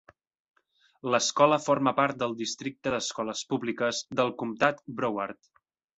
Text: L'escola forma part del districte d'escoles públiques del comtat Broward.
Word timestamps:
L'escola 1.15 1.59
forma 1.65 1.93
part 1.99 2.19
del 2.23 2.33
districte 2.41 2.95
d'escoles 2.95 3.47
públiques 3.53 4.01
del 4.21 4.37
comtat 4.41 4.83
Broward. 5.03 5.43